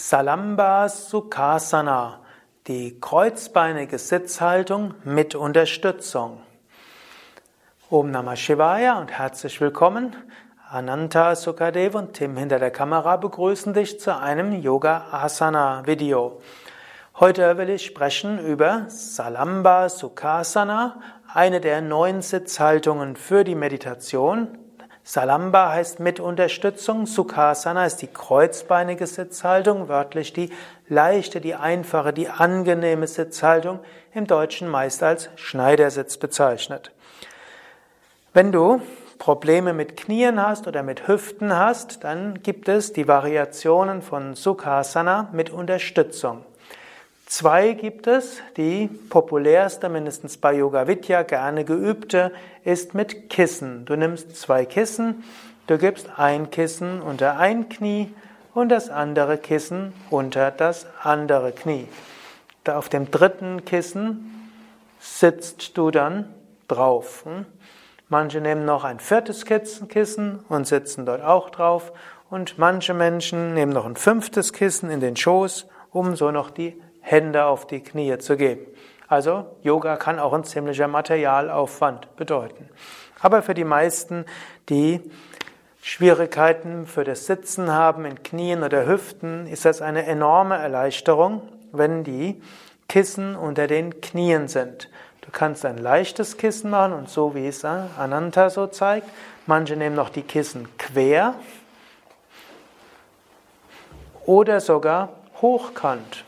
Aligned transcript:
Salamba 0.00 0.88
Sukhasana, 0.88 2.20
die 2.68 3.00
kreuzbeinige 3.00 3.98
Sitzhaltung 3.98 4.94
mit 5.02 5.34
Unterstützung. 5.34 6.40
Om 7.90 8.12
Namah 8.12 8.36
Shivaya 8.36 9.00
und 9.00 9.10
herzlich 9.10 9.60
willkommen. 9.60 10.14
Ananta 10.70 11.34
Sukadev 11.34 11.96
und 11.96 12.12
Tim 12.12 12.36
hinter 12.36 12.60
der 12.60 12.70
Kamera 12.70 13.16
begrüßen 13.16 13.74
dich 13.74 13.98
zu 13.98 14.16
einem 14.16 14.52
Yoga 14.52 15.06
Asana 15.10 15.84
Video. 15.84 16.40
Heute 17.18 17.58
will 17.58 17.68
ich 17.68 17.84
sprechen 17.84 18.38
über 18.38 18.84
Salamba 18.86 19.88
Sukhasana, 19.88 21.00
eine 21.26 21.60
der 21.60 21.80
neun 21.82 22.22
Sitzhaltungen 22.22 23.16
für 23.16 23.42
die 23.42 23.56
Meditation, 23.56 24.58
Salamba 25.10 25.70
heißt 25.70 26.00
mit 26.00 26.20
Unterstützung, 26.20 27.06
Sukhasana 27.06 27.86
ist 27.86 28.02
die 28.02 28.08
kreuzbeinige 28.08 29.06
Sitzhaltung, 29.06 29.88
wörtlich 29.88 30.34
die 30.34 30.50
leichte, 30.86 31.40
die 31.40 31.54
einfache, 31.54 32.12
die 32.12 32.28
angenehme 32.28 33.06
Sitzhaltung, 33.06 33.80
im 34.12 34.26
Deutschen 34.26 34.68
meist 34.68 35.02
als 35.02 35.30
Schneidersitz 35.36 36.18
bezeichnet. 36.18 36.92
Wenn 38.34 38.52
du 38.52 38.82
Probleme 39.18 39.72
mit 39.72 39.96
Knien 39.96 40.46
hast 40.46 40.66
oder 40.66 40.82
mit 40.82 41.08
Hüften 41.08 41.56
hast, 41.56 42.04
dann 42.04 42.42
gibt 42.42 42.68
es 42.68 42.92
die 42.92 43.08
Variationen 43.08 44.02
von 44.02 44.34
Sukhasana 44.34 45.30
mit 45.32 45.48
Unterstützung. 45.48 46.44
Zwei 47.28 47.74
gibt 47.74 48.06
es. 48.06 48.40
Die 48.56 48.88
populärste, 48.88 49.90
mindestens 49.90 50.38
bei 50.38 50.54
Yoga 50.54 50.88
Vidya 50.88 51.24
gerne 51.24 51.66
geübte, 51.66 52.32
ist 52.64 52.94
mit 52.94 53.28
Kissen. 53.28 53.84
Du 53.84 53.96
nimmst 53.96 54.34
zwei 54.34 54.64
Kissen, 54.64 55.24
du 55.66 55.76
gibst 55.76 56.08
ein 56.16 56.50
Kissen 56.50 57.02
unter 57.02 57.36
ein 57.36 57.68
Knie 57.68 58.14
und 58.54 58.70
das 58.70 58.88
andere 58.88 59.36
Kissen 59.36 59.92
unter 60.08 60.50
das 60.50 60.86
andere 61.02 61.52
Knie. 61.52 61.86
Da 62.64 62.78
auf 62.78 62.88
dem 62.88 63.10
dritten 63.10 63.66
Kissen 63.66 64.50
sitzt 64.98 65.76
du 65.76 65.90
dann 65.90 66.34
drauf. 66.66 67.26
Hm? 67.26 67.44
Manche 68.08 68.40
nehmen 68.40 68.64
noch 68.64 68.84
ein 68.84 69.00
viertes 69.00 69.44
Kissen 69.44 70.40
und 70.48 70.66
sitzen 70.66 71.04
dort 71.04 71.22
auch 71.22 71.50
drauf. 71.50 71.92
Und 72.30 72.56
manche 72.56 72.94
Menschen 72.94 73.52
nehmen 73.52 73.72
noch 73.74 73.84
ein 73.84 73.96
fünftes 73.96 74.54
Kissen 74.54 74.88
in 74.88 75.00
den 75.00 75.14
Schoß, 75.14 75.66
um 75.90 76.16
so 76.16 76.30
noch 76.30 76.48
die 76.48 76.80
Hände 77.10 77.46
auf 77.46 77.66
die 77.66 77.80
Knie 77.80 78.18
zu 78.18 78.36
geben. 78.36 78.66
Also 79.08 79.46
Yoga 79.62 79.96
kann 79.96 80.18
auch 80.18 80.34
ein 80.34 80.44
ziemlicher 80.44 80.88
Materialaufwand 80.88 82.14
bedeuten. 82.16 82.68
Aber 83.20 83.40
für 83.40 83.54
die 83.54 83.64
meisten, 83.64 84.26
die 84.68 85.00
Schwierigkeiten 85.80 86.86
für 86.86 87.04
das 87.04 87.24
Sitzen 87.24 87.72
haben 87.72 88.04
in 88.04 88.22
Knien 88.22 88.62
oder 88.62 88.86
Hüften, 88.86 89.46
ist 89.46 89.64
das 89.64 89.80
eine 89.80 90.04
enorme 90.04 90.58
Erleichterung, 90.58 91.42
wenn 91.72 92.04
die 92.04 92.42
Kissen 92.88 93.36
unter 93.36 93.66
den 93.66 94.02
Knien 94.02 94.48
sind. 94.48 94.90
Du 95.22 95.30
kannst 95.32 95.64
ein 95.64 95.78
leichtes 95.78 96.36
Kissen 96.36 96.70
machen 96.70 96.92
und 96.92 97.08
so 97.08 97.34
wie 97.34 97.46
es 97.46 97.64
Ananta 97.64 98.50
so 98.50 98.66
zeigt. 98.66 99.08
Manche 99.46 99.76
nehmen 99.76 99.96
noch 99.96 100.10
die 100.10 100.22
Kissen 100.22 100.68
quer 100.76 101.34
oder 104.26 104.60
sogar 104.60 105.08
hochkant. 105.40 106.24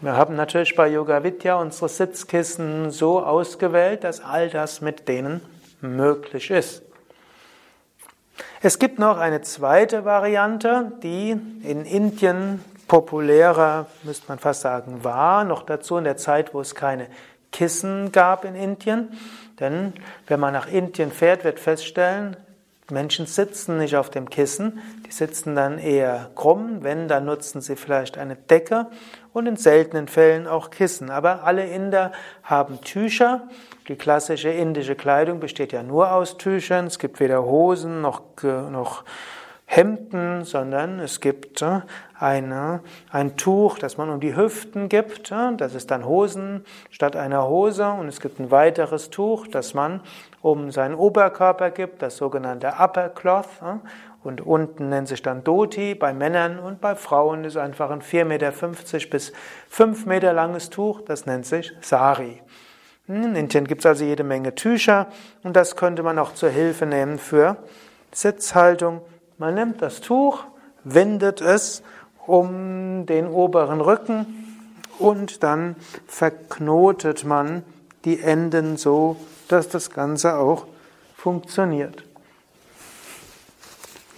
Wir 0.00 0.16
haben 0.16 0.36
natürlich 0.36 0.76
bei 0.76 0.88
Yoga 0.88 1.24
Vidya 1.24 1.56
unsere 1.56 1.88
Sitzkissen 1.88 2.90
so 2.90 3.20
ausgewählt, 3.20 4.04
dass 4.04 4.20
all 4.20 4.48
das 4.48 4.80
mit 4.80 5.08
denen 5.08 5.40
möglich 5.80 6.50
ist. 6.50 6.82
Es 8.60 8.78
gibt 8.78 8.98
noch 8.98 9.18
eine 9.18 9.40
zweite 9.42 10.04
Variante, 10.04 10.92
die 11.02 11.30
in 11.30 11.84
Indien 11.84 12.64
populärer, 12.88 13.86
müsste 14.02 14.26
man 14.28 14.38
fast 14.38 14.62
sagen, 14.62 15.04
war, 15.04 15.44
noch 15.44 15.62
dazu 15.62 15.96
in 15.96 16.04
der 16.04 16.16
Zeit, 16.16 16.54
wo 16.54 16.60
es 16.60 16.74
keine 16.74 17.06
Kissen 17.52 18.10
gab 18.12 18.44
in 18.44 18.54
Indien. 18.54 19.08
Denn 19.60 19.92
wenn 20.26 20.40
man 20.40 20.52
nach 20.52 20.66
Indien 20.66 21.12
fährt, 21.12 21.44
wird 21.44 21.60
feststellen, 21.60 22.36
Menschen 22.90 23.26
sitzen 23.26 23.76
nicht 23.78 23.96
auf 23.96 24.08
dem 24.08 24.30
Kissen, 24.30 24.80
die 25.06 25.12
sitzen 25.12 25.54
dann 25.54 25.78
eher 25.78 26.30
krumm, 26.34 26.78
wenn, 26.82 27.06
dann 27.06 27.26
nutzen 27.26 27.60
sie 27.60 27.76
vielleicht 27.76 28.16
eine 28.16 28.36
Decke 28.36 28.86
und 29.34 29.46
in 29.46 29.56
seltenen 29.56 30.08
Fällen 30.08 30.46
auch 30.46 30.70
Kissen. 30.70 31.10
Aber 31.10 31.44
alle 31.44 31.66
Inder 31.66 32.12
haben 32.42 32.80
Tücher. 32.80 33.48
Die 33.88 33.96
klassische 33.96 34.48
indische 34.48 34.94
Kleidung 34.94 35.38
besteht 35.38 35.72
ja 35.72 35.82
nur 35.82 36.12
aus 36.12 36.38
Tüchern. 36.38 36.86
Es 36.86 36.98
gibt 36.98 37.20
weder 37.20 37.44
Hosen 37.44 38.00
noch, 38.00 38.22
noch 38.42 39.04
Hemden, 39.70 40.44
sondern 40.44 40.98
es 40.98 41.20
gibt 41.20 41.60
äh, 41.60 41.82
eine, 42.18 42.80
ein 43.12 43.36
Tuch, 43.36 43.78
das 43.78 43.98
man 43.98 44.08
um 44.08 44.18
die 44.18 44.34
Hüften 44.34 44.88
gibt. 44.88 45.30
Äh, 45.30 45.56
das 45.58 45.74
ist 45.74 45.90
dann 45.90 46.06
Hosen 46.06 46.64
statt 46.90 47.16
einer 47.16 47.46
Hose. 47.46 47.86
Und 47.86 48.08
es 48.08 48.20
gibt 48.20 48.40
ein 48.40 48.50
weiteres 48.50 49.10
Tuch, 49.10 49.46
das 49.46 49.74
man 49.74 50.00
um 50.40 50.70
seinen 50.70 50.94
Oberkörper 50.94 51.70
gibt, 51.70 52.00
das 52.00 52.16
sogenannte 52.16 52.76
Upper 52.78 53.10
Cloth. 53.10 53.60
Äh, 53.60 53.86
und 54.24 54.40
unten 54.40 54.88
nennt 54.88 55.06
sich 55.06 55.20
dann 55.20 55.44
Dhoti 55.44 55.94
bei 55.94 56.14
Männern 56.14 56.58
und 56.58 56.80
bei 56.80 56.94
Frauen 56.94 57.44
ist 57.44 57.58
einfach 57.58 57.90
ein 57.90 58.00
4,50 58.00 58.24
Meter 58.24 58.52
bis 59.10 59.32
5 59.68 60.06
Meter 60.06 60.32
langes 60.32 60.70
Tuch, 60.70 61.02
das 61.02 61.26
nennt 61.26 61.44
sich 61.44 61.72
Sari. 61.82 62.42
In 63.06 63.36
Indien 63.36 63.66
gibt 63.66 63.82
es 63.82 63.86
also 63.86 64.04
jede 64.04 64.24
Menge 64.24 64.54
Tücher 64.54 65.08
und 65.44 65.56
das 65.56 65.76
könnte 65.76 66.02
man 66.02 66.18
auch 66.18 66.32
zur 66.32 66.50
Hilfe 66.50 66.84
nehmen 66.84 67.18
für 67.18 67.58
Sitzhaltung 68.12 69.02
man 69.38 69.54
nimmt 69.54 69.80
das 69.82 70.00
Tuch, 70.00 70.44
windet 70.84 71.40
es 71.40 71.82
um 72.26 73.06
den 73.06 73.26
oberen 73.26 73.80
Rücken 73.80 74.58
und 74.98 75.42
dann 75.42 75.76
verknotet 76.06 77.24
man 77.24 77.62
die 78.04 78.20
Enden 78.20 78.76
so, 78.76 79.16
dass 79.48 79.68
das 79.68 79.90
Ganze 79.90 80.36
auch 80.36 80.66
funktioniert. 81.16 82.04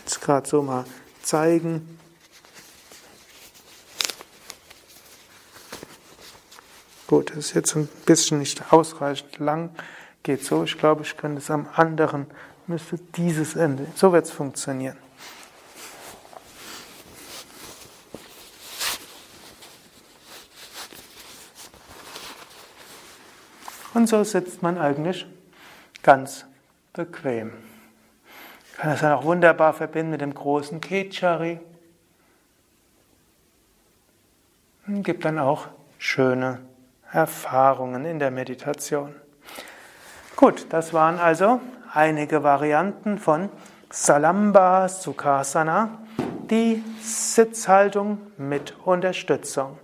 Jetzt 0.01 0.21
gerade 0.21 0.49
so 0.49 0.63
mal 0.63 0.85
zeigen. 1.23 1.99
Gut, 7.07 7.31
das 7.31 7.39
ist 7.39 7.55
jetzt 7.55 7.77
ein 7.77 7.89
bisschen 8.07 8.39
nicht 8.39 8.73
ausreichend 8.73 9.39
lang. 9.39 9.71
Geht 10.23 10.45
so. 10.45 10.65
Ich 10.65 10.79
glaube, 10.79 11.03
ich 11.03 11.17
könnte 11.17 11.39
es 11.39 11.51
am 11.51 11.69
anderen, 11.75 12.27
müsste 12.67 12.99
dieses 13.17 13.57
Ende. 13.57 13.87
So 13.97 14.13
wird 14.13 14.27
es 14.27 14.31
funktionieren. 14.31 14.97
Und 23.95 24.09
so 24.09 24.23
sitzt 24.25 24.63
man 24.63 24.79
eigentlich 24.79 25.27
ganz 26.03 26.47
bequem. 26.93 27.53
Ich 28.71 28.79
kann 28.79 28.91
das 28.91 29.01
dann 29.01 29.13
auch 29.13 29.25
wunderbar 29.25 29.73
verbinden 29.73 30.13
mit 30.13 30.21
dem 30.21 30.35
großen 30.35 30.81
Kechari. 30.81 31.61
Und 34.87 35.03
gibt 35.03 35.25
dann 35.25 35.39
auch 35.39 35.69
schöne 35.99 36.61
Erfahrungen 37.13 38.05
in 38.05 38.19
der 38.19 38.31
Meditation. 38.31 39.15
Gut, 40.37 40.67
das 40.71 40.95
waren 40.95 41.19
also 41.19 41.61
einige 41.93 42.43
Varianten 42.43 43.19
von 43.19 43.51
Salamba 43.91 44.89
Sukhasana, 44.89 45.99
die 46.49 46.83
Sitzhaltung 47.03 48.19
mit 48.39 48.75
Unterstützung. 48.85 49.79